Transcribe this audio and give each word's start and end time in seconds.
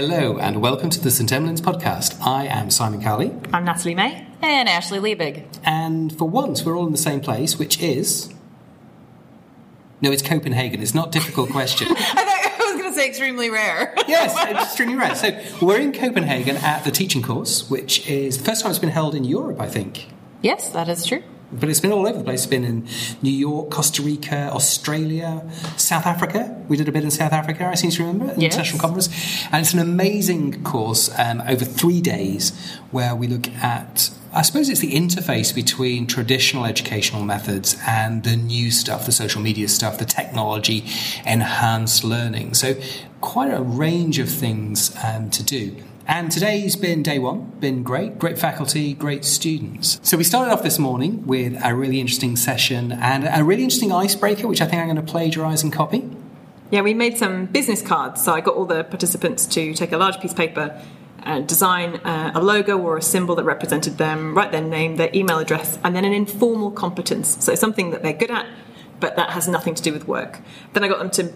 Hello 0.00 0.38
and 0.38 0.62
welcome 0.62 0.90
to 0.90 1.00
the 1.00 1.10
St. 1.10 1.28
Emlyn's 1.28 1.60
podcast. 1.60 2.24
I 2.24 2.46
am 2.46 2.70
Simon 2.70 3.02
Carley. 3.02 3.34
I'm 3.52 3.64
Natalie 3.64 3.96
May. 3.96 4.28
And 4.40 4.68
Ashley 4.68 5.00
Liebig. 5.00 5.44
And 5.64 6.16
for 6.16 6.28
once, 6.28 6.64
we're 6.64 6.78
all 6.78 6.86
in 6.86 6.92
the 6.92 6.96
same 6.96 7.20
place, 7.20 7.58
which 7.58 7.82
is. 7.82 8.32
No, 10.00 10.12
it's 10.12 10.22
Copenhagen. 10.22 10.82
It's 10.82 10.94
not 10.94 11.08
a 11.08 11.10
difficult 11.10 11.50
question. 11.50 11.88
I 11.90 11.94
thought 11.94 12.60
I 12.60 12.72
was 12.74 12.80
going 12.80 12.92
to 12.92 12.96
say 12.96 13.08
extremely 13.08 13.50
rare. 13.50 13.92
yes, 14.06 14.40
extremely 14.46 14.94
rare. 14.94 15.16
So 15.16 15.36
we're 15.60 15.80
in 15.80 15.90
Copenhagen 15.90 16.58
at 16.58 16.84
the 16.84 16.92
teaching 16.92 17.20
course, 17.20 17.68
which 17.68 18.08
is 18.08 18.38
the 18.38 18.44
first 18.44 18.62
time 18.62 18.70
it's 18.70 18.78
been 18.78 18.90
held 18.90 19.16
in 19.16 19.24
Europe, 19.24 19.60
I 19.60 19.66
think. 19.66 20.06
Yes, 20.42 20.70
that 20.70 20.88
is 20.88 21.06
true. 21.06 21.24
But 21.50 21.68
it's 21.68 21.80
been 21.80 21.92
all 21.92 22.06
over 22.06 22.18
the 22.18 22.24
place. 22.24 22.40
It's 22.40 22.46
been 22.46 22.64
in 22.64 22.86
New 23.22 23.30
York, 23.32 23.70
Costa 23.70 24.02
Rica, 24.02 24.50
Australia, 24.52 25.48
South 25.76 26.06
Africa. 26.06 26.62
We 26.68 26.76
did 26.76 26.88
a 26.88 26.92
bit 26.92 27.04
in 27.04 27.10
South 27.10 27.32
Africa, 27.32 27.66
I 27.66 27.74
seem 27.74 27.90
to 27.90 28.04
remember, 28.04 28.34
yes. 28.36 28.52
international 28.52 28.80
conference. 28.80 29.08
And 29.50 29.62
it's 29.62 29.72
an 29.72 29.78
amazing 29.78 30.62
course 30.62 31.10
um, 31.18 31.40
over 31.42 31.64
three 31.64 32.00
days 32.00 32.52
where 32.90 33.14
we 33.14 33.26
look 33.26 33.48
at 33.48 34.10
I 34.30 34.42
suppose 34.42 34.68
it's 34.68 34.80
the 34.80 34.92
interface 34.92 35.54
between 35.54 36.06
traditional 36.06 36.66
educational 36.66 37.24
methods 37.24 37.78
and 37.86 38.22
the 38.24 38.36
new 38.36 38.70
stuff, 38.70 39.06
the 39.06 39.12
social 39.12 39.40
media 39.40 39.68
stuff, 39.68 39.98
the 39.98 40.04
technology 40.04 40.84
enhanced 41.26 42.04
learning. 42.04 42.52
So, 42.52 42.74
quite 43.22 43.50
a 43.50 43.62
range 43.62 44.18
of 44.18 44.28
things 44.28 44.94
um, 45.02 45.30
to 45.30 45.42
do. 45.42 45.76
And 46.10 46.32
today's 46.32 46.74
been 46.74 47.02
day 47.02 47.18
one, 47.18 47.52
been 47.60 47.82
great, 47.82 48.18
great 48.18 48.38
faculty, 48.38 48.94
great 48.94 49.26
students. 49.26 50.00
So 50.02 50.16
we 50.16 50.24
started 50.24 50.50
off 50.50 50.62
this 50.62 50.78
morning 50.78 51.26
with 51.26 51.60
a 51.62 51.74
really 51.74 52.00
interesting 52.00 52.34
session 52.34 52.92
and 52.92 53.28
a 53.30 53.44
really 53.44 53.62
interesting 53.62 53.92
icebreaker, 53.92 54.48
which 54.48 54.62
I 54.62 54.64
think 54.64 54.80
I'm 54.80 54.86
going 54.86 54.96
to 54.96 55.02
plagiarize 55.02 55.62
and 55.62 55.70
copy. 55.70 56.08
Yeah, 56.70 56.80
we 56.80 56.94
made 56.94 57.18
some 57.18 57.44
business 57.44 57.82
cards. 57.82 58.24
So 58.24 58.32
I 58.32 58.40
got 58.40 58.54
all 58.54 58.64
the 58.64 58.84
participants 58.84 59.44
to 59.48 59.74
take 59.74 59.92
a 59.92 59.98
large 59.98 60.18
piece 60.18 60.30
of 60.30 60.38
paper, 60.38 60.82
uh, 61.24 61.40
design 61.40 61.96
uh, 61.96 62.32
a 62.34 62.42
logo 62.42 62.78
or 62.78 62.96
a 62.96 63.02
symbol 63.02 63.34
that 63.34 63.44
represented 63.44 63.98
them, 63.98 64.34
write 64.34 64.50
their 64.50 64.62
name, 64.62 64.96
their 64.96 65.10
email 65.12 65.38
address, 65.38 65.78
and 65.84 65.94
then 65.94 66.06
an 66.06 66.14
informal 66.14 66.70
competence. 66.70 67.44
So 67.44 67.54
something 67.54 67.90
that 67.90 68.02
they're 68.02 68.14
good 68.14 68.30
at, 68.30 68.46
but 68.98 69.16
that 69.16 69.32
has 69.32 69.46
nothing 69.46 69.74
to 69.74 69.82
do 69.82 69.92
with 69.92 70.08
work. 70.08 70.40
Then 70.72 70.84
I 70.84 70.88
got 70.88 71.00
them 71.00 71.10
to 71.10 71.34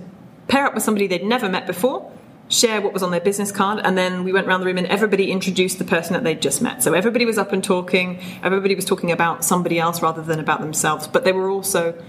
pair 0.48 0.64
up 0.64 0.72
with 0.72 0.82
somebody 0.82 1.08
they'd 1.08 1.26
never 1.26 1.50
met 1.50 1.66
before 1.66 2.10
share 2.52 2.80
what 2.80 2.92
was 2.92 3.02
on 3.02 3.10
their 3.10 3.20
business 3.20 3.50
card, 3.50 3.80
and 3.82 3.96
then 3.96 4.24
we 4.24 4.32
went 4.32 4.46
around 4.46 4.60
the 4.60 4.66
room 4.66 4.78
and 4.78 4.86
everybody 4.88 5.32
introduced 5.32 5.78
the 5.78 5.84
person 5.84 6.12
that 6.12 6.22
they'd 6.22 6.42
just 6.42 6.60
met. 6.60 6.82
So 6.82 6.92
everybody 6.92 7.24
was 7.24 7.38
up 7.38 7.52
and 7.52 7.64
talking, 7.64 8.20
everybody 8.42 8.74
was 8.74 8.84
talking 8.84 9.10
about 9.10 9.44
somebody 9.44 9.78
else 9.78 10.02
rather 10.02 10.22
than 10.22 10.38
about 10.38 10.60
themselves, 10.60 11.06
but 11.06 11.24
they 11.24 11.32
were 11.32 11.48
also 11.48 12.00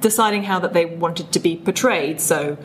deciding 0.00 0.42
how 0.42 0.58
that 0.58 0.72
they 0.72 0.84
wanted 0.84 1.32
to 1.32 1.38
be 1.38 1.56
portrayed. 1.56 2.20
So 2.20 2.58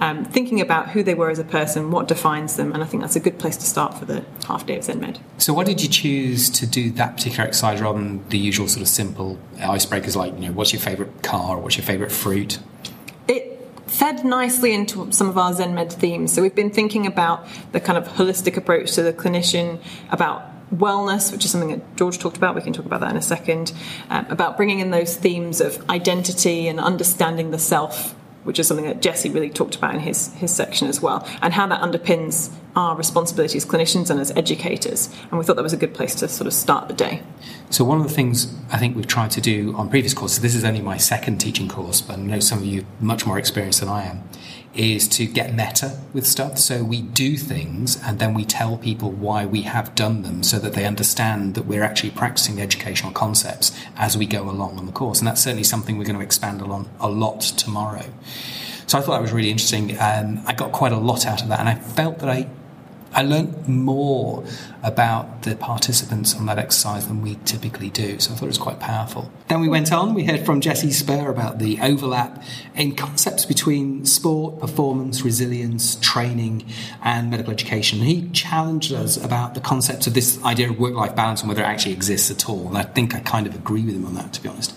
um, 0.00 0.24
thinking 0.24 0.60
about 0.60 0.90
who 0.90 1.02
they 1.02 1.14
were 1.14 1.30
as 1.30 1.40
a 1.40 1.44
person, 1.44 1.90
what 1.90 2.06
defines 2.06 2.56
them, 2.56 2.72
and 2.72 2.82
I 2.82 2.86
think 2.86 3.02
that's 3.02 3.16
a 3.16 3.20
good 3.20 3.38
place 3.38 3.56
to 3.56 3.66
start 3.66 3.94
for 3.94 4.04
the 4.04 4.24
half 4.46 4.64
day 4.64 4.76
of 4.76 4.84
ZenMed. 4.84 5.18
So, 5.38 5.52
why 5.52 5.64
did 5.64 5.82
you 5.82 5.88
choose 5.88 6.48
to 6.50 6.66
do 6.68 6.92
that 6.92 7.16
particular 7.16 7.44
exercise 7.48 7.80
rather 7.80 7.98
than 7.98 8.26
the 8.28 8.38
usual 8.38 8.68
sort 8.68 8.82
of 8.82 8.88
simple 8.88 9.38
icebreakers 9.56 10.14
like, 10.14 10.34
you 10.34 10.46
know, 10.46 10.52
what's 10.52 10.72
your 10.72 10.80
favourite 10.80 11.22
car 11.24 11.56
or 11.56 11.62
what's 11.62 11.76
your 11.76 11.84
favourite 11.84 12.12
fruit? 12.12 12.60
Fed 13.98 14.24
nicely 14.24 14.72
into 14.72 15.10
some 15.10 15.28
of 15.28 15.36
our 15.36 15.52
ZenMed 15.52 15.92
themes. 15.92 16.32
So 16.32 16.40
we've 16.40 16.54
been 16.54 16.70
thinking 16.70 17.04
about 17.04 17.44
the 17.72 17.80
kind 17.80 17.98
of 17.98 18.06
holistic 18.06 18.56
approach 18.56 18.92
to 18.92 19.02
the 19.02 19.12
clinician, 19.12 19.80
about 20.10 20.42
wellness, 20.70 21.32
which 21.32 21.44
is 21.44 21.50
something 21.50 21.70
that 21.70 21.96
George 21.96 22.16
talked 22.18 22.36
about. 22.36 22.54
We 22.54 22.60
can 22.60 22.72
talk 22.72 22.86
about 22.86 23.00
that 23.00 23.10
in 23.10 23.16
a 23.16 23.22
second. 23.22 23.72
Um, 24.08 24.26
about 24.30 24.56
bringing 24.56 24.78
in 24.78 24.92
those 24.92 25.16
themes 25.16 25.60
of 25.60 25.84
identity 25.90 26.68
and 26.68 26.78
understanding 26.78 27.50
the 27.50 27.58
self 27.58 28.14
which 28.48 28.58
is 28.58 28.66
something 28.66 28.86
that 28.86 29.02
Jesse 29.02 29.28
really 29.28 29.50
talked 29.50 29.76
about 29.76 29.94
in 29.94 30.00
his, 30.00 30.32
his 30.36 30.50
section 30.50 30.88
as 30.88 31.02
well, 31.02 31.22
and 31.42 31.52
how 31.52 31.66
that 31.66 31.82
underpins 31.82 32.50
our 32.76 32.96
responsibility 32.96 33.58
as 33.58 33.66
clinicians 33.66 34.08
and 34.08 34.18
as 34.18 34.30
educators. 34.30 35.14
And 35.30 35.38
we 35.38 35.44
thought 35.44 35.56
that 35.56 35.62
was 35.62 35.74
a 35.74 35.76
good 35.76 35.92
place 35.92 36.14
to 36.14 36.28
sort 36.28 36.46
of 36.46 36.54
start 36.54 36.88
the 36.88 36.94
day. 36.94 37.22
So, 37.68 37.84
one 37.84 38.00
of 38.00 38.08
the 38.08 38.14
things 38.14 38.56
I 38.72 38.78
think 38.78 38.96
we've 38.96 39.06
tried 39.06 39.32
to 39.32 39.42
do 39.42 39.76
on 39.76 39.90
previous 39.90 40.14
courses, 40.14 40.40
this 40.40 40.54
is 40.54 40.64
only 40.64 40.80
my 40.80 40.96
second 40.96 41.42
teaching 41.42 41.68
course, 41.68 42.00
but 42.00 42.14
I 42.14 42.22
know 42.22 42.40
some 42.40 42.60
of 42.60 42.64
you 42.64 42.86
much 43.00 43.26
more 43.26 43.38
experienced 43.38 43.80
than 43.80 43.90
I 43.90 44.04
am, 44.04 44.26
is 44.74 45.08
to 45.08 45.26
get 45.26 45.54
meta 45.54 45.98
with 46.12 46.26
stuff. 46.26 46.58
So 46.58 46.84
we 46.84 47.02
do 47.02 47.36
things 47.36 48.00
and 48.02 48.18
then 48.18 48.34
we 48.34 48.44
tell 48.44 48.76
people 48.76 49.10
why 49.10 49.46
we 49.46 49.62
have 49.62 49.94
done 49.94 50.22
them 50.22 50.42
so 50.42 50.58
that 50.58 50.74
they 50.74 50.84
understand 50.84 51.54
that 51.54 51.66
we're 51.66 51.82
actually 51.82 52.10
practicing 52.10 52.60
educational 52.60 53.12
concepts 53.12 53.72
as 53.96 54.16
we 54.16 54.26
go 54.26 54.48
along 54.48 54.78
on 54.78 54.86
the 54.86 54.92
course. 54.92 55.18
And 55.18 55.26
that's 55.26 55.42
certainly 55.42 55.64
something 55.64 55.98
we're 55.98 56.04
going 56.04 56.18
to 56.18 56.24
expand 56.24 56.62
on 56.62 56.88
a 57.00 57.08
lot 57.08 57.40
tomorrow. 57.40 58.04
So 58.86 58.98
I 58.98 59.02
thought 59.02 59.12
that 59.12 59.22
was 59.22 59.32
really 59.32 59.50
interesting. 59.50 59.98
Um, 60.00 60.42
I 60.46 60.54
got 60.54 60.72
quite 60.72 60.92
a 60.92 60.98
lot 60.98 61.26
out 61.26 61.42
of 61.42 61.48
that 61.48 61.60
and 61.60 61.68
I 61.68 61.74
felt 61.74 62.20
that 62.20 62.28
I 62.28 62.48
I 63.12 63.22
learned 63.22 63.66
more 63.66 64.44
about 64.82 65.42
the 65.42 65.56
participants 65.56 66.34
on 66.34 66.46
that 66.46 66.58
exercise 66.58 67.08
than 67.08 67.22
we 67.22 67.36
typically 67.44 67.90
do, 67.90 68.18
so 68.20 68.32
I 68.32 68.36
thought 68.36 68.44
it 68.44 68.48
was 68.48 68.58
quite 68.58 68.80
powerful. 68.80 69.30
Then 69.48 69.60
we 69.60 69.68
went 69.68 69.92
on, 69.92 70.14
we 70.14 70.24
heard 70.24 70.44
from 70.44 70.60
Jesse 70.60 70.90
Spurr 70.92 71.30
about 71.30 71.58
the 71.58 71.78
overlap 71.80 72.42
in 72.74 72.94
concepts 72.94 73.44
between 73.44 74.04
sport, 74.04 74.60
performance, 74.60 75.22
resilience, 75.22 75.96
training, 75.96 76.66
and 77.02 77.30
medical 77.30 77.52
education. 77.52 78.00
He 78.00 78.28
challenged 78.30 78.92
us 78.92 79.16
about 79.16 79.54
the 79.54 79.60
concepts 79.60 80.06
of 80.06 80.14
this 80.14 80.42
idea 80.44 80.70
of 80.70 80.78
work 80.78 80.94
life 80.94 81.16
balance 81.16 81.40
and 81.40 81.48
whether 81.48 81.62
it 81.62 81.66
actually 81.66 81.94
exists 81.94 82.30
at 82.30 82.48
all, 82.48 82.68
and 82.68 82.78
I 82.78 82.82
think 82.82 83.14
I 83.14 83.20
kind 83.20 83.46
of 83.46 83.54
agree 83.54 83.84
with 83.84 83.94
him 83.94 84.06
on 84.06 84.14
that, 84.14 84.32
to 84.34 84.42
be 84.42 84.48
honest. 84.48 84.74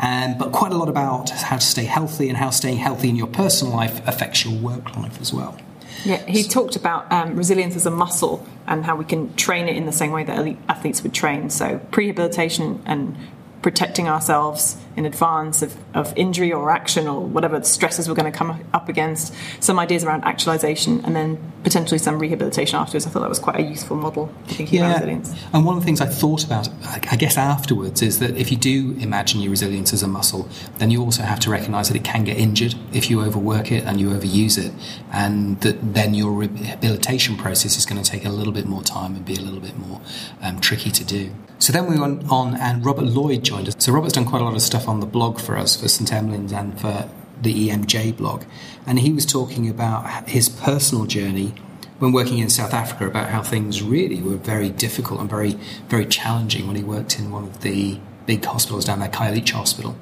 Um, 0.00 0.38
but 0.38 0.52
quite 0.52 0.72
a 0.72 0.76
lot 0.76 0.88
about 0.88 1.30
how 1.30 1.56
to 1.56 1.66
stay 1.66 1.84
healthy 1.84 2.28
and 2.28 2.36
how 2.36 2.50
staying 2.50 2.78
healthy 2.78 3.08
in 3.08 3.16
your 3.16 3.26
personal 3.26 3.74
life 3.74 4.06
affects 4.06 4.44
your 4.44 4.54
work 4.54 4.96
life 4.96 5.20
as 5.20 5.32
well. 5.32 5.58
Yeah, 6.04 6.24
he 6.26 6.44
talked 6.44 6.76
about 6.76 7.10
um, 7.12 7.36
resilience 7.36 7.76
as 7.76 7.86
a 7.86 7.90
muscle 7.90 8.46
and 8.66 8.84
how 8.84 8.96
we 8.96 9.04
can 9.04 9.34
train 9.34 9.68
it 9.68 9.76
in 9.76 9.86
the 9.86 9.92
same 9.92 10.12
way 10.12 10.24
that 10.24 10.38
elite 10.38 10.58
athletes 10.68 11.02
would 11.02 11.14
train. 11.14 11.50
So, 11.50 11.78
prehabilitation 11.90 12.80
and 12.86 13.16
protecting 13.62 14.08
ourselves 14.08 14.76
in 14.98 15.06
advance 15.06 15.62
of, 15.62 15.76
of 15.94 16.12
injury 16.16 16.52
or 16.52 16.70
action 16.70 17.06
or 17.06 17.20
whatever 17.20 17.62
stresses 17.62 18.08
we're 18.08 18.16
going 18.16 18.30
to 18.30 18.36
come 18.36 18.50
up 18.74 18.88
against, 18.88 19.32
some 19.60 19.78
ideas 19.78 20.02
around 20.02 20.24
actualization, 20.24 21.00
and 21.04 21.14
then 21.14 21.38
potentially 21.62 21.98
some 21.98 22.18
rehabilitation 22.18 22.76
afterwards. 22.76 23.06
I 23.06 23.10
thought 23.10 23.20
that 23.20 23.28
was 23.28 23.38
quite 23.38 23.60
a 23.60 23.62
useful 23.62 23.96
model 23.96 24.34
thinking 24.46 24.80
yeah. 24.80 24.86
about 24.86 24.94
resilience. 24.94 25.34
And 25.52 25.64
one 25.64 25.76
of 25.76 25.82
the 25.82 25.86
things 25.86 26.00
I 26.00 26.06
thought 26.06 26.44
about, 26.44 26.68
I 26.84 27.16
guess, 27.16 27.38
afterwards 27.38 28.02
is 28.02 28.18
that 28.18 28.36
if 28.36 28.50
you 28.50 28.56
do 28.56 28.96
imagine 28.98 29.40
your 29.40 29.52
resilience 29.52 29.92
as 29.92 30.02
a 30.02 30.08
muscle, 30.08 30.48
then 30.78 30.90
you 30.90 31.00
also 31.00 31.22
have 31.22 31.38
to 31.40 31.50
recognize 31.50 31.88
that 31.88 31.96
it 31.96 32.04
can 32.04 32.24
get 32.24 32.36
injured 32.36 32.74
if 32.92 33.08
you 33.08 33.22
overwork 33.22 33.70
it 33.70 33.84
and 33.84 34.00
you 34.00 34.10
overuse 34.10 34.58
it, 34.58 34.72
and 35.12 35.60
that 35.60 35.94
then 35.94 36.12
your 36.12 36.32
rehabilitation 36.32 37.36
process 37.36 37.78
is 37.78 37.86
going 37.86 38.02
to 38.02 38.10
take 38.10 38.24
a 38.24 38.30
little 38.30 38.52
bit 38.52 38.66
more 38.66 38.82
time 38.82 39.14
and 39.14 39.24
be 39.24 39.36
a 39.36 39.40
little 39.40 39.60
bit 39.60 39.78
more 39.78 40.00
um, 40.42 40.60
tricky 40.60 40.90
to 40.90 41.04
do. 41.04 41.30
So 41.60 41.72
then 41.72 41.90
we 41.90 41.98
went 41.98 42.30
on, 42.30 42.54
and 42.54 42.86
Robert 42.86 43.06
Lloyd 43.06 43.42
joined 43.42 43.66
us. 43.66 43.74
So 43.78 43.92
Robert's 43.92 44.14
done 44.14 44.24
quite 44.24 44.40
a 44.40 44.44
lot 44.44 44.54
of 44.54 44.62
stuff 44.62 44.87
on 44.88 45.00
the 45.00 45.06
blog 45.06 45.38
for 45.38 45.56
us, 45.56 45.76
for 45.80 45.86
St 45.86 46.10
Emlyn's 46.10 46.52
and 46.52 46.80
for 46.80 47.08
the 47.40 47.68
EMJ 47.68 48.16
blog. 48.16 48.44
And 48.86 48.98
he 48.98 49.12
was 49.12 49.26
talking 49.26 49.68
about 49.68 50.28
his 50.28 50.48
personal 50.48 51.06
journey 51.06 51.54
when 51.98 52.12
working 52.12 52.38
in 52.38 52.48
South 52.48 52.72
Africa 52.72 53.06
about 53.06 53.28
how 53.28 53.42
things 53.42 53.82
really 53.82 54.22
were 54.22 54.36
very 54.36 54.70
difficult 54.70 55.20
and 55.20 55.28
very, 55.28 55.58
very 55.88 56.06
challenging 56.06 56.66
when 56.66 56.76
he 56.76 56.82
worked 56.82 57.18
in 57.18 57.30
one 57.30 57.44
of 57.44 57.60
the 57.60 57.98
big 58.26 58.44
hospitals 58.44 58.84
down 58.84 59.00
there, 59.00 59.08
Khayelitsha 59.08 59.52
Hospital. 59.52 59.96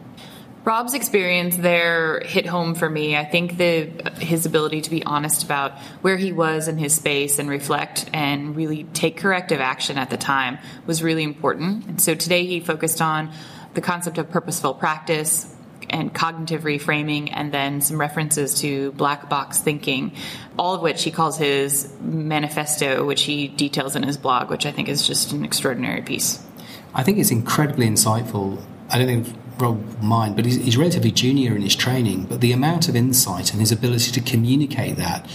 Rob's 0.65 0.95
experience 0.95 1.57
there 1.57 2.21
hit 2.25 2.45
home 2.45 2.75
for 2.75 2.91
me. 2.91 3.17
I 3.17 3.25
think 3.25 3.57
the 3.57 3.85
his 4.19 4.47
ability 4.47 4.81
to 4.81 4.91
be 4.91 5.05
honest 5.05 5.45
about 5.45 5.79
where 6.03 6.17
he 6.17 6.33
was 6.33 6.67
in 6.67 6.77
his 6.77 6.93
space 6.93 7.39
and 7.39 7.49
reflect 7.49 8.11
and 8.13 8.57
really 8.57 8.83
take 8.83 9.17
corrective 9.17 9.61
action 9.61 9.97
at 9.97 10.11
the 10.11 10.17
time 10.17 10.59
was 10.85 11.05
really 11.05 11.23
important. 11.23 11.87
And 11.87 12.01
so 12.01 12.17
today 12.17 12.47
he 12.47 12.59
focused 12.59 13.01
on 13.01 13.33
the 13.77 13.81
concept 13.81 14.19
of 14.19 14.29
purposeful 14.29 14.75
practice 14.75 15.55
and 15.89 16.13
cognitive 16.13 16.63
reframing, 16.63 17.31
and 17.33 17.53
then 17.53 17.81
some 17.81 18.01
references 18.01 18.61
to 18.61 18.91
black 18.93 19.29
box 19.29 19.59
thinking, 19.59 20.11
all 20.59 20.75
of 20.75 20.83
which 20.83 21.05
he 21.05 21.13
calls 21.13 21.39
his 21.39 21.89
manifesto, 22.01 23.05
which 23.05 23.23
he 23.23 23.47
details 23.47 23.95
in 23.95 24.03
his 24.03 24.17
blog, 24.17 24.51
which 24.51 24.67
I 24.67 24.73
think 24.73 24.89
is 24.89 25.07
just 25.07 25.33
an 25.33 25.45
extraordinary 25.45 26.03
piece. 26.03 26.45
I 26.93 27.05
think 27.05 27.19
it's 27.19 27.31
incredibly 27.31 27.87
insightful. 27.87 28.61
I 28.91 28.99
don't 28.99 29.07
think 29.07 29.37
Rob 29.59 30.03
mind, 30.03 30.35
but 30.35 30.45
he's, 30.45 30.57
he's 30.57 30.77
relatively 30.77 31.13
junior 31.13 31.55
in 31.55 31.63
his 31.63 31.77
training, 31.77 32.25
but 32.25 32.41
the 32.41 32.53
amount 32.53 32.89
of 32.89 32.97
insight 32.97 33.53
and 33.53 33.61
his 33.61 33.71
ability 33.71 34.11
to 34.13 34.21
communicate 34.21 34.97
that 34.97 35.31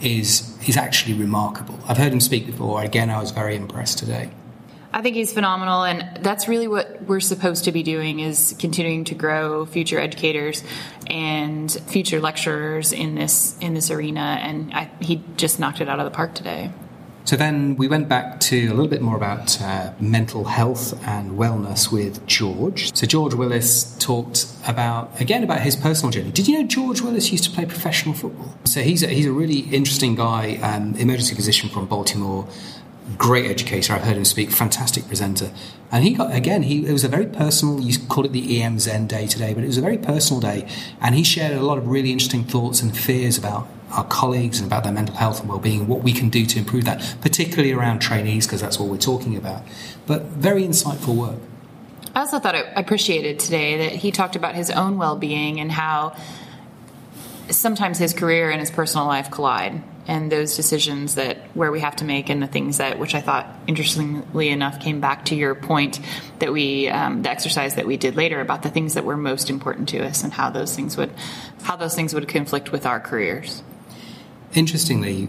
is 0.00 0.56
is 0.66 0.76
actually 0.76 1.14
remarkable. 1.14 1.78
I've 1.86 1.98
heard 1.98 2.12
him 2.12 2.20
speak 2.20 2.46
before. 2.46 2.82
Again, 2.82 3.10
I 3.10 3.20
was 3.20 3.32
very 3.32 3.54
impressed 3.54 3.98
today. 3.98 4.30
I 4.92 5.02
think 5.02 5.14
he's 5.14 5.32
phenomenal, 5.32 5.84
and 5.84 6.24
that's 6.24 6.48
really 6.48 6.66
what 6.66 7.02
we're 7.02 7.20
supposed 7.20 7.64
to 7.64 7.72
be 7.72 7.82
doing: 7.82 8.18
is 8.20 8.54
continuing 8.58 9.04
to 9.04 9.14
grow 9.14 9.66
future 9.66 10.00
educators 10.00 10.64
and 11.06 11.70
future 11.86 12.20
lecturers 12.20 12.92
in 12.92 13.14
this 13.14 13.56
in 13.60 13.74
this 13.74 13.90
arena. 13.90 14.38
And 14.40 14.72
I, 14.74 14.90
he 15.00 15.22
just 15.36 15.60
knocked 15.60 15.80
it 15.80 15.88
out 15.88 16.00
of 16.00 16.04
the 16.04 16.10
park 16.10 16.34
today. 16.34 16.72
So 17.24 17.36
then 17.36 17.76
we 17.76 17.86
went 17.86 18.08
back 18.08 18.40
to 18.40 18.66
a 18.66 18.70
little 18.70 18.88
bit 18.88 19.02
more 19.02 19.14
about 19.14 19.60
uh, 19.60 19.92
mental 20.00 20.44
health 20.44 21.00
and 21.06 21.38
wellness 21.38 21.92
with 21.92 22.26
George. 22.26 22.96
So 22.96 23.06
George 23.06 23.34
Willis 23.34 23.96
talked 23.98 24.46
about 24.66 25.20
again 25.20 25.44
about 25.44 25.60
his 25.60 25.76
personal 25.76 26.10
journey. 26.10 26.32
Did 26.32 26.48
you 26.48 26.58
know 26.58 26.66
George 26.66 27.02
Willis 27.02 27.30
used 27.30 27.44
to 27.44 27.50
play 27.50 27.66
professional 27.66 28.14
football? 28.14 28.56
So 28.64 28.80
he's 28.80 29.02
a, 29.02 29.06
he's 29.06 29.26
a 29.26 29.32
really 29.32 29.60
interesting 29.60 30.16
guy, 30.16 30.56
um, 30.56 30.94
emergency 30.96 31.34
physician 31.34 31.68
from 31.68 31.86
Baltimore. 31.86 32.48
Great 33.18 33.50
educator. 33.50 33.92
I've 33.94 34.02
heard 34.02 34.16
him 34.16 34.24
speak. 34.24 34.50
Fantastic 34.50 35.06
presenter. 35.06 35.50
And 35.90 36.04
he 36.04 36.14
got 36.14 36.34
again. 36.34 36.62
He 36.62 36.86
it 36.86 36.92
was 36.92 37.04
a 37.04 37.08
very 37.08 37.26
personal. 37.26 37.80
You 37.80 37.98
call 38.08 38.24
it 38.24 38.32
the 38.32 38.62
EM 38.62 38.78
Zen 38.78 39.06
day 39.06 39.26
today, 39.26 39.52
but 39.54 39.64
it 39.64 39.66
was 39.66 39.78
a 39.78 39.82
very 39.82 39.98
personal 39.98 40.40
day. 40.40 40.68
And 41.00 41.14
he 41.14 41.24
shared 41.24 41.56
a 41.56 41.62
lot 41.62 41.78
of 41.78 41.88
really 41.88 42.12
interesting 42.12 42.44
thoughts 42.44 42.82
and 42.82 42.96
fears 42.96 43.36
about 43.36 43.68
our 43.92 44.04
colleagues 44.04 44.60
and 44.60 44.66
about 44.66 44.84
their 44.84 44.92
mental 44.92 45.16
health 45.16 45.40
and 45.40 45.48
well-being 45.48 45.88
what 45.88 46.02
we 46.02 46.12
can 46.12 46.28
do 46.28 46.46
to 46.46 46.58
improve 46.58 46.84
that, 46.84 47.16
particularly 47.20 47.72
around 47.72 47.98
trainees 47.98 48.46
because 48.46 48.60
that's 48.60 48.78
what 48.78 48.88
we're 48.88 48.96
talking 48.96 49.36
about. 49.36 49.62
But 50.06 50.22
very 50.26 50.62
insightful 50.62 51.16
work. 51.16 51.38
I 52.14 52.20
also 52.20 52.38
thought 52.38 52.54
I 52.54 52.60
appreciated 52.76 53.38
today 53.38 53.88
that 53.88 53.92
he 53.92 54.10
talked 54.10 54.36
about 54.36 54.54
his 54.54 54.70
own 54.70 54.98
well-being 54.98 55.60
and 55.60 55.70
how 55.72 56.16
sometimes 57.48 57.98
his 57.98 58.12
career 58.12 58.50
and 58.50 58.60
his 58.60 58.70
personal 58.70 59.06
life 59.06 59.30
collide 59.30 59.82
and 60.10 60.30
those 60.30 60.56
decisions 60.56 61.14
that 61.14 61.38
where 61.54 61.72
we 61.72 61.80
have 61.80 61.96
to 61.96 62.04
make 62.04 62.28
and 62.28 62.42
the 62.42 62.46
things 62.46 62.78
that 62.78 62.98
which 62.98 63.14
i 63.14 63.20
thought 63.20 63.46
interestingly 63.66 64.48
enough 64.50 64.78
came 64.80 65.00
back 65.00 65.24
to 65.24 65.34
your 65.34 65.54
point 65.54 66.00
that 66.40 66.52
we 66.52 66.88
um, 66.88 67.22
the 67.22 67.30
exercise 67.30 67.76
that 67.76 67.86
we 67.86 67.96
did 67.96 68.16
later 68.16 68.40
about 68.40 68.62
the 68.62 68.70
things 68.70 68.94
that 68.94 69.04
were 69.04 69.16
most 69.16 69.48
important 69.48 69.88
to 69.88 69.98
us 70.04 70.22
and 70.24 70.32
how 70.32 70.50
those 70.50 70.74
things 70.76 70.96
would 70.96 71.12
how 71.62 71.76
those 71.76 71.94
things 71.94 72.12
would 72.12 72.28
conflict 72.28 72.72
with 72.72 72.84
our 72.84 73.00
careers 73.00 73.62
Interestingly, 74.52 75.28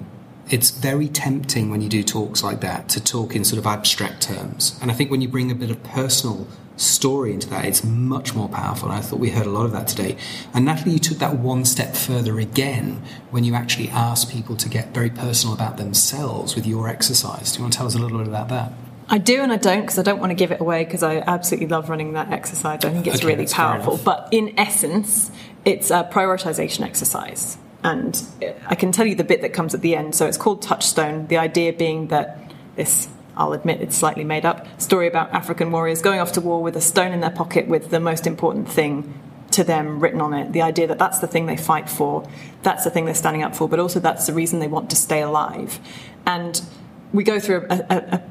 it's 0.50 0.72
very 0.72 1.08
tempting 1.08 1.70
when 1.70 1.82
you 1.82 1.90
do 1.90 2.04
talks 2.04 2.44
like 2.44 2.62
that 2.62 2.90
to 2.90 3.04
talk 3.04 3.36
in 3.36 3.44
sort 3.44 3.60
of 3.60 3.68
abstract 3.68 4.22
terms. 4.22 4.78
And 4.82 4.90
I 4.90 4.94
think 4.96 5.12
when 5.12 5.22
you 5.22 5.28
bring 5.28 5.52
a 5.52 5.56
bit 5.56 5.70
of 5.70 5.82
personal 5.84 6.48
story 6.82 7.34
into 7.34 7.48
that, 7.50 7.66
it's 7.66 7.84
much 7.84 8.34
more 8.34 8.50
powerful. 8.50 8.90
And 8.90 8.98
I 8.98 9.02
thought 9.02 9.20
we 9.20 9.30
heard 9.30 9.46
a 9.46 9.50
lot 9.52 9.66
of 9.66 9.72
that 9.72 9.88
today. 9.88 10.18
And 10.54 10.66
Natalie, 10.66 10.94
you 10.94 11.00
took 11.00 11.20
that 11.20 11.38
one 11.38 11.66
step 11.66 11.96
further 11.96 12.40
again 12.40 13.02
when 13.30 13.44
you 13.44 13.54
actually 13.54 13.90
asked 13.90 14.32
people 14.32 14.56
to 14.58 14.70
get 14.70 14.94
very 14.94 15.10
personal 15.10 15.54
about 15.54 15.78
themselves 15.78 16.56
with 16.56 16.66
your 16.66 16.88
exercise. 16.88 17.52
Do 17.52 17.60
you 17.60 17.64
want 17.64 17.74
to 17.74 17.78
tell 17.78 17.88
us 17.88 17.96
a 17.96 18.00
little 18.00 18.18
bit 18.18 18.28
about 18.28 18.50
that? 18.50 18.74
I 19.10 19.18
do 19.18 19.42
and 19.42 19.52
I 19.52 19.58
don't 19.58 19.82
because 19.82 20.00
I 20.00 20.04
don't 20.04 20.20
want 20.20 20.30
to 20.30 20.36
give 20.36 20.52
it 20.52 20.62
away 20.62 20.86
because 20.86 21.04
I 21.04 21.18
absolutely 21.18 21.68
love 21.68 21.90
running 21.90 22.14
that 22.14 22.32
exercise. 22.32 22.86
I 22.86 22.92
think 22.92 23.08
it's 23.08 23.18
Okay, 23.18 23.28
really 23.28 23.46
powerful. 23.46 23.98
But 23.98 24.30
in 24.32 24.58
essence, 24.58 25.30
it's 25.66 25.92
a 25.92 26.10
prioritization 26.10 26.86
exercise. 26.86 27.58
And 27.84 28.22
uh, 28.42 28.52
I 28.68 28.76
can 28.76 28.92
tell 28.94 29.06
you 29.06 29.16
the 29.16 29.26
bit 29.26 29.42
that 29.42 29.52
comes 29.54 29.74
at 29.74 29.82
the 29.82 29.96
end. 29.96 30.16
So 30.16 30.28
it's 30.28 30.38
called 30.38 30.62
Touchstone. 30.62 31.28
The 31.28 31.38
idea 31.38 31.74
being 31.74 32.08
that 32.08 32.54
this, 32.78 33.10
I'll 33.36 33.54
admit 33.54 33.82
it's 33.82 33.98
slightly 33.98 34.24
made 34.24 34.46
up, 34.46 34.68
story 34.82 35.08
about 35.08 35.32
African 35.32 35.72
warriors 35.72 36.02
going 36.02 36.20
off 36.20 36.34
to 36.34 36.42
war 36.42 36.62
with 36.62 36.76
a 36.76 36.82
stone 36.82 37.12
in 37.12 37.22
their 37.22 37.32
pocket 37.32 37.68
with 37.68 37.90
the 37.90 38.00
most 38.00 38.28
important 38.28 38.70
thing 38.70 39.14
to 39.52 39.64
them 39.64 40.00
written 40.00 40.22
on 40.22 40.34
it. 40.34 40.52
The 40.52 40.62
idea 40.62 40.88
that 40.88 40.98
that's 40.98 41.20
the 41.20 41.28
thing 41.28 41.46
they 41.46 41.58
fight 41.58 41.90
for, 41.90 42.28
that's 42.64 42.84
the 42.84 42.90
thing 42.90 43.06
they're 43.06 43.14
standing 43.14 43.44
up 43.44 43.56
for, 43.56 43.68
but 43.68 43.80
also 43.80 44.00
that's 44.00 44.28
the 44.28 44.34
reason 44.34 44.60
they 44.60 44.68
want 44.68 44.90
to 44.90 44.96
stay 44.96 45.22
alive. 45.22 45.80
And 46.26 46.62
we 47.14 47.24
go 47.24 47.40
through 47.40 47.68
a, 47.70 47.86
a, 47.90 47.98
a 48.16 48.24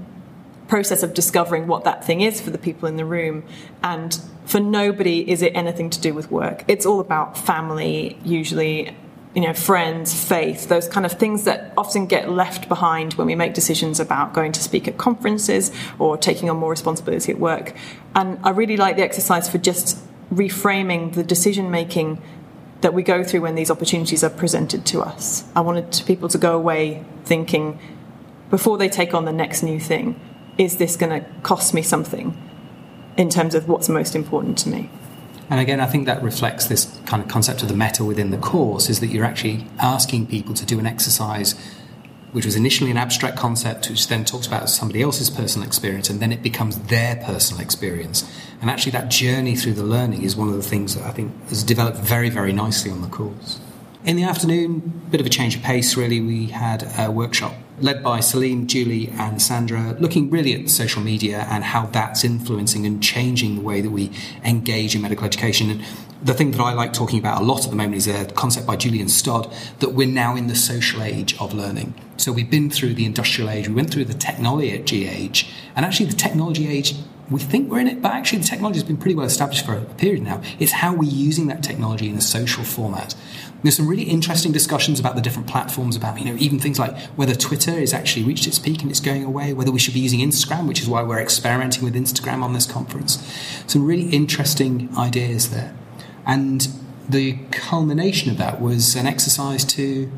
process 0.69 1.03
of 1.03 1.12
discovering 1.14 1.67
what 1.67 1.85
that 1.85 2.05
thing 2.05 2.20
is 2.20 2.41
for 2.41 2.50
the 2.50 2.58
people 2.58 2.88
in 2.88 2.96
the 2.96 3.05
room. 3.05 3.44
And 3.82 4.19
for 4.46 4.61
nobody 4.61 5.31
is 5.31 5.43
it 5.43 5.53
anything 5.55 5.91
to 5.91 6.00
do 6.00 6.14
with 6.14 6.31
work. 6.31 6.64
It's 6.69 6.87
all 6.87 7.00
about 7.00 7.37
family, 7.37 8.19
usually, 8.25 8.96
you 9.35 9.41
know, 9.43 9.55
friends, 9.55 10.12
faith, 10.12 10.69
those 10.69 10.88
kind 10.88 11.06
of 11.06 11.12
things 11.12 11.44
that 11.44 11.73
often 11.79 12.06
get 12.06 12.31
left 12.31 12.69
behind 12.69 13.15
when 13.15 13.29
we 13.29 13.37
make 13.37 13.55
decisions 13.55 14.00
about 14.00 14.35
going 14.35 14.50
to 14.50 14.61
speak 14.61 14.88
at 14.88 14.99
conferences 14.99 15.71
or 16.00 16.17
taking 16.17 16.50
on 16.50 16.56
more 16.56 16.71
responsibility 16.71 17.31
at 17.31 17.38
work. 17.38 17.75
And 18.15 18.41
I 18.43 18.50
really 18.50 18.77
like 18.77 18.97
the 18.97 19.03
exercise 19.03 19.49
for 19.49 19.59
just 19.59 19.99
reframing 20.35 21.15
the 21.15 21.23
decision 21.23 21.71
making 21.71 22.21
that 22.81 22.93
we 22.93 23.03
go 23.03 23.23
through 23.23 23.43
when 23.43 23.55
these 23.55 23.71
opportunities 23.71 24.25
are 24.25 24.31
presented 24.31 24.85
to 24.87 25.00
us. 25.00 25.44
I 25.55 25.61
wanted 25.61 26.03
people 26.06 26.29
to 26.29 26.38
go 26.38 26.56
away 26.56 27.05
thinking, 27.25 27.79
before 28.49 28.79
they 28.79 28.88
take 28.88 29.15
on 29.15 29.27
the 29.27 29.32
next 29.32 29.62
new 29.62 29.79
thing, 29.79 30.19
is 30.59 30.79
this 30.79 30.97
going 30.97 31.23
to 31.23 31.29
cost 31.43 31.73
me 31.73 31.82
something 31.82 32.37
in 33.17 33.29
terms 33.29 33.55
of 33.55 33.69
what's 33.69 33.88
most 33.88 34.17
important 34.17 34.59
to 34.59 34.69
me? 34.69 34.91
And 35.50 35.58
again, 35.58 35.81
I 35.81 35.87
think 35.87 36.06
that 36.06 36.23
reflects 36.23 36.67
this 36.67 36.99
kind 37.06 37.23
of 37.23 37.29
concept 37.29 37.62
of 37.62 37.69
the 37.69 37.76
meta 37.76 38.05
within 38.05 38.31
the 38.31 38.38
course 38.38 38.88
is 38.88 39.00
that 39.00 39.08
you're 39.08 39.25
actually 39.25 39.67
asking 39.81 40.29
people 40.29 40.55
to 40.55 40.64
do 40.64 40.79
an 40.79 40.87
exercise 40.87 41.55
which 42.32 42.44
was 42.44 42.55
initially 42.55 42.91
an 42.91 42.97
abstract 42.97 43.37
concept, 43.37 43.91
which 43.91 44.08
then 44.08 44.25
talks 44.25 44.47
about 44.47 44.69
somebody 44.69 45.02
else's 45.02 45.31
personal 45.31 45.67
experience, 45.67 46.08
and 46.08 46.20
then 46.20 46.32
it 46.32 46.43
becomes 46.43 46.79
their 46.82 47.17
personal 47.17 47.61
experience. 47.61 48.31
And 48.61 48.70
actually, 48.70 48.93
that 48.93 49.11
journey 49.11 49.56
through 49.56 49.75
the 49.75 49.82
learning 49.82 50.23
is 50.23 50.37
one 50.37 50.49
of 50.49 50.55
the 50.55 50.62
things 50.62 50.94
that 50.94 51.05
I 51.05 51.11
think 51.11 51.32
has 51.49 51.64
developed 51.64 51.99
very, 51.99 52.31
very 52.31 52.53
nicely 52.53 52.91
on 52.91 53.03
the 53.03 53.08
course. 53.08 53.58
In 54.05 54.17
the 54.17 54.23
afternoon, 54.23 55.03
a 55.06 55.11
bit 55.11 55.20
of 55.20 55.26
a 55.26 55.31
change 55.31 55.56
of 55.56 55.62
pace, 55.62 55.96
really. 55.96 56.20
We 56.20 56.46
had 56.46 56.87
a 56.99 57.11
workshop 57.11 57.55
led 57.81 58.03
by 58.03 58.21
Celine, 58.21 58.67
Julie, 58.67 59.09
and 59.09 59.41
Sandra, 59.41 59.97
looking 59.99 60.31
really 60.31 60.55
at 60.55 60.69
social 60.71 61.03
media 61.03 61.47
and 61.50 61.65
how 61.65 61.87
that's 61.87 62.25
influencing 62.25 62.87
and 62.87 63.03
changing 63.03 63.56
the 63.56 63.61
way 63.62 63.81
that 63.81 63.91
we 63.91 64.11
engage 64.44 64.94
in 64.94 65.03
medical 65.03 65.25
education. 65.25 65.71
And 65.71 65.85
the 66.23 66.35
thing 66.35 66.50
that 66.50 66.61
I 66.61 66.73
like 66.75 66.93
talking 66.93 67.19
about 67.19 67.41
a 67.41 67.44
lot 67.44 67.65
at 67.65 67.71
the 67.71 67.77
moment 67.77 67.97
is 67.97 68.06
a 68.06 68.27
concept 68.27 68.67
by 68.67 68.77
Julian 68.77 69.09
Stodd 69.09 69.53
that 69.79 69.91
we're 69.91 70.06
now 70.06 70.37
in 70.37 70.47
the 70.49 70.55
social 70.55 71.03
age 71.03 71.35
of 71.41 71.55
learning. 71.55 71.94
So 72.17 72.32
we've 72.32 72.50
been 72.50 72.71
through 72.71 72.94
the 72.94 73.06
industrial 73.06 73.49
age, 73.49 73.69
we 73.69 73.75
went 73.75 73.91
through 73.91 74.05
the 74.05 74.15
technology 74.15 75.09
age, 75.09 75.50
and 75.75 75.87
actually 75.87 76.06
the 76.06 76.17
technology 76.17 76.69
age 76.69 76.94
we 77.31 77.41
think 77.41 77.71
we're 77.71 77.81
in 77.81 77.87
it, 77.87 78.03
but 78.03 78.12
actually 78.12 78.38
the 78.38 78.47
technology 78.47 78.79
has 78.79 78.87
been 78.87 78.97
pretty 78.97 79.15
well 79.15 79.27
established 79.27 79.65
for 79.65 79.75
a 79.75 79.85
period 79.85 80.23
now. 80.23 80.43
It's 80.59 80.73
how 80.73 80.94
we're 80.94 81.11
using 81.11 81.47
that 81.47 81.62
technology 81.62 82.09
in 82.09 82.17
a 82.17 82.21
social 82.21 82.65
format. 82.65 83.15
There's 83.62 83.77
some 83.77 83.87
really 83.87 84.05
interesting 84.05 84.53
discussions 84.53 84.99
about 84.99 85.15
the 85.17 85.21
different 85.21 85.47
platforms, 85.47 85.94
about 85.94 86.19
you 86.19 86.25
know 86.25 86.37
even 86.38 86.59
things 86.59 86.79
like 86.79 86.97
whether 87.17 87.35
Twitter 87.35 87.73
has 87.73 87.93
actually 87.93 88.25
reached 88.25 88.47
its 88.47 88.59
peak 88.59 88.82
and 88.82 88.91
it's 88.91 89.00
going 89.00 89.25
away, 89.25 89.53
whether 89.53 89.71
we 89.71 89.79
should 89.79 89.94
be 89.94 90.00
using 90.00 90.21
Instagram, 90.21 90.67
which 90.67 90.81
is 90.81 90.88
why 90.88 91.03
we're 91.03 91.21
experimenting 91.21 91.85
with 91.85 91.94
Instagram 91.94 92.43
on 92.43 92.53
this 92.53 92.67
conference. 92.67 93.19
Some 93.67 93.87
really 93.87 94.09
interesting 94.11 94.88
ideas 94.97 95.50
there, 95.50 95.77
and 96.27 96.69
the 97.09 97.38
culmination 97.50 98.31
of 98.31 98.39
that 98.39 98.60
was 98.60 98.96
an 98.96 99.06
exercise 99.06 99.65
to 99.65 100.10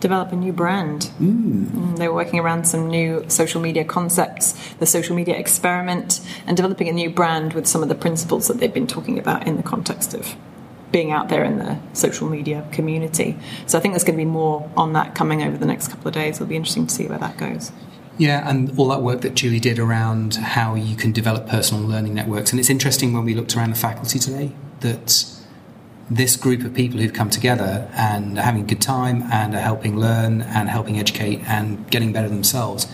Develop 0.00 0.32
a 0.32 0.36
new 0.36 0.52
brand. 0.52 1.10
Mm, 1.20 1.96
They 1.98 2.08
were 2.08 2.14
working 2.14 2.40
around 2.40 2.66
some 2.66 2.88
new 2.88 3.24
social 3.28 3.60
media 3.60 3.84
concepts, 3.84 4.54
the 4.78 4.86
social 4.86 5.14
media 5.14 5.36
experiment, 5.36 6.20
and 6.46 6.56
developing 6.56 6.88
a 6.88 6.92
new 6.92 7.10
brand 7.10 7.52
with 7.52 7.66
some 7.66 7.82
of 7.82 7.88
the 7.88 7.94
principles 7.94 8.48
that 8.48 8.58
they've 8.58 8.72
been 8.72 8.86
talking 8.86 9.18
about 9.18 9.46
in 9.46 9.56
the 9.56 9.62
context 9.62 10.14
of 10.14 10.34
being 10.90 11.12
out 11.12 11.28
there 11.28 11.44
in 11.44 11.58
the 11.58 11.78
social 11.92 12.28
media 12.28 12.66
community. 12.72 13.38
So 13.66 13.78
I 13.78 13.80
think 13.80 13.92
there's 13.92 14.04
going 14.04 14.18
to 14.18 14.24
be 14.24 14.30
more 14.30 14.68
on 14.76 14.94
that 14.94 15.14
coming 15.14 15.42
over 15.42 15.56
the 15.56 15.66
next 15.66 15.88
couple 15.88 16.08
of 16.08 16.14
days. 16.14 16.36
It'll 16.36 16.46
be 16.46 16.56
interesting 16.56 16.86
to 16.86 16.94
see 16.94 17.06
where 17.06 17.18
that 17.18 17.36
goes. 17.36 17.70
Yeah, 18.18 18.48
and 18.48 18.76
all 18.78 18.88
that 18.88 19.00
work 19.00 19.20
that 19.22 19.34
Julie 19.34 19.60
did 19.60 19.78
around 19.78 20.34
how 20.36 20.74
you 20.74 20.96
can 20.96 21.12
develop 21.12 21.46
personal 21.46 21.84
learning 21.84 22.14
networks. 22.14 22.50
And 22.50 22.60
it's 22.60 22.68
interesting 22.68 23.12
when 23.12 23.24
we 23.24 23.34
looked 23.34 23.56
around 23.56 23.70
the 23.70 23.78
faculty 23.78 24.18
today 24.18 24.52
that 24.80 25.24
this 26.10 26.36
group 26.36 26.64
of 26.64 26.74
people 26.74 26.98
who've 26.98 27.12
come 27.12 27.30
together 27.30 27.88
and 27.94 28.36
are 28.36 28.42
having 28.42 28.62
a 28.62 28.66
good 28.66 28.80
time 28.80 29.22
and 29.32 29.54
are 29.54 29.60
helping 29.60 29.96
learn 29.96 30.42
and 30.42 30.68
helping 30.68 30.98
educate 30.98 31.40
and 31.46 31.88
getting 31.90 32.12
better 32.12 32.28
themselves, 32.28 32.86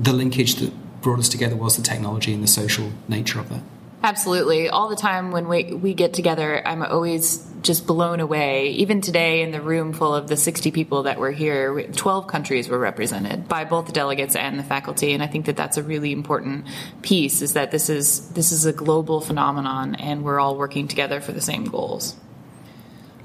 the 0.00 0.12
linkage 0.12 0.54
that 0.56 0.72
brought 1.02 1.18
us 1.18 1.28
together 1.28 1.56
was 1.56 1.76
the 1.76 1.82
technology 1.82 2.32
and 2.32 2.42
the 2.42 2.48
social 2.48 2.92
nature 3.08 3.40
of 3.40 3.48
that. 3.48 3.62
Absolutely. 4.02 4.68
All 4.68 4.88
the 4.88 4.96
time 4.96 5.30
when 5.30 5.46
we, 5.46 5.74
we 5.74 5.92
get 5.92 6.14
together, 6.14 6.66
I'm 6.66 6.82
always 6.82 7.46
just 7.60 7.86
blown 7.86 8.20
away. 8.20 8.70
Even 8.70 9.02
today, 9.02 9.42
in 9.42 9.50
the 9.50 9.60
room 9.60 9.92
full 9.92 10.14
of 10.14 10.26
the 10.26 10.38
60 10.38 10.70
people 10.70 11.02
that 11.02 11.18
were 11.18 11.32
here, 11.32 11.82
12 11.82 12.26
countries 12.26 12.68
were 12.68 12.78
represented 12.78 13.46
by 13.46 13.64
both 13.64 13.86
the 13.86 13.92
delegates 13.92 14.36
and 14.36 14.58
the 14.58 14.62
faculty. 14.62 15.12
And 15.12 15.22
I 15.22 15.26
think 15.26 15.46
that 15.46 15.56
that's 15.56 15.76
a 15.76 15.82
really 15.82 16.12
important 16.12 16.66
piece 17.02 17.42
is 17.42 17.52
that 17.54 17.72
this 17.72 17.90
is, 17.90 18.30
this 18.30 18.52
is 18.52 18.64
a 18.64 18.72
global 18.72 19.20
phenomenon 19.20 19.96
and 19.96 20.22
we're 20.24 20.40
all 20.40 20.56
working 20.56 20.88
together 20.88 21.20
for 21.20 21.32
the 21.32 21.42
same 21.42 21.64
goals. 21.64 22.16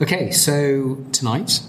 Okay, 0.02 0.30
so 0.32 0.98
tonight 1.14 1.62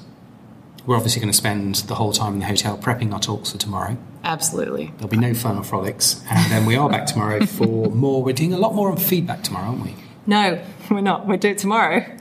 we're 0.84 0.96
obviously 0.96 1.20
going 1.20 1.30
to 1.30 1.36
spend 1.36 1.76
the 1.76 1.94
whole 1.94 2.12
time 2.12 2.32
in 2.34 2.38
the 2.40 2.46
hotel 2.46 2.76
prepping 2.76 3.12
our 3.12 3.20
talks 3.20 3.52
for 3.52 3.58
tomorrow. 3.58 3.96
Absolutely. 4.24 4.92
There'll 4.96 5.08
be 5.08 5.16
no 5.16 5.32
fun 5.32 5.56
or 5.56 5.62
frolics, 5.62 6.20
and 6.28 6.50
then 6.50 6.66
we 6.66 6.74
are 6.76 6.88
back 6.88 7.06
tomorrow 7.06 7.46
for 7.46 7.88
more. 7.88 8.24
We're 8.24 8.32
doing 8.32 8.52
a 8.52 8.58
lot 8.58 8.74
more 8.74 8.90
on 8.90 8.96
feedback 8.96 9.44
tomorrow, 9.44 9.68
aren't 9.68 9.84
we? 9.84 9.94
No, 10.26 10.60
we're 10.90 11.02
not. 11.02 11.26
We'll 11.26 11.38
do 11.38 11.50
it 11.50 11.58
tomorrow. 11.58 12.04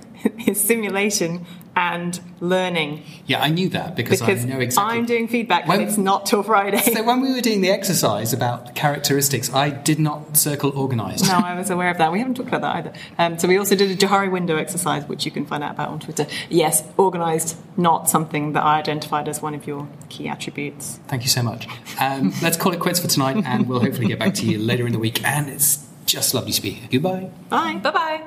It's 0.47 0.59
simulation 0.59 1.45
and 1.75 2.20
learning 2.39 3.03
Yeah, 3.25 3.41
I 3.41 3.50
knew 3.50 3.70
that 3.70 3.96
because, 3.96 4.22
because 4.22 4.44
I 4.46 4.48
know 4.48 4.60
exactly. 4.60 4.98
I'm 4.98 5.05
doing 5.05 5.27
feedback 5.27 5.67
When- 5.67 5.79
and 5.82 5.88
it's 5.89 5.98
not 5.98 6.25
till 6.25 6.44
Friday. 6.44 6.77
So 6.96 7.03
when 7.03 7.22
we 7.22 7.34
were 7.34 7.41
doing 7.41 7.62
the 7.62 7.70
exercise 7.70 8.32
about 8.34 8.75
characteristics, 8.75 9.53
I 9.53 9.70
did 9.70 10.00
not 10.00 10.38
circle 10.38 10.72
organised. 10.72 11.27
No, 11.27 11.34
I 11.36 11.55
was 11.58 11.70
aware 11.70 11.89
of 11.89 11.98
that. 11.98 12.12
We 12.12 12.20
haven't 12.20 12.36
talked 12.36 12.50
about 12.50 12.62
that 12.62 12.75
either. 12.77 12.94
Um, 13.17 13.38
so 13.39 13.48
we 13.48 13.58
also 13.58 13.75
did 13.75 13.91
a 13.91 13.96
Johari 13.96 14.32
window 14.32 14.55
exercise, 14.55 15.05
which 15.08 15.25
you 15.25 15.32
can 15.32 15.46
find 15.46 15.63
out 15.63 15.72
about 15.72 15.89
on 15.89 16.00
Twitter. 16.00 16.27
Yes, 16.50 16.84
organised, 16.98 17.58
not 17.77 18.10
something 18.10 18.53
that 18.53 18.63
I 18.63 18.79
identified 18.79 19.27
as 19.27 19.41
one 19.41 19.53
of 19.53 19.67
your 19.67 19.88
key 20.10 20.27
attributes. 20.27 21.00
Thank 21.08 21.24
you 21.24 21.29
so 21.29 21.44
much. 21.44 21.67
Um, 22.00 22.34
let's 22.41 22.58
call 22.58 22.72
it 22.74 22.79
quits 22.79 23.00
for 23.00 23.08
tonight, 23.08 23.44
and 23.46 23.67
we'll 23.67 23.82
hopefully 23.82 24.08
get 24.08 24.20
back 24.20 24.34
to 24.36 24.46
you 24.46 24.58
later 24.60 24.86
in 24.86 24.94
the 24.94 25.00
week. 25.00 25.24
And 25.25 25.50
it's 25.50 25.86
just 26.05 26.34
lovely 26.34 26.51
to 26.53 26.62
be 26.62 26.72
here. 26.72 26.88
Goodbye. 26.91 27.29
Bye. 27.50 27.75
Bye 27.84 27.91
bye. 27.91 28.25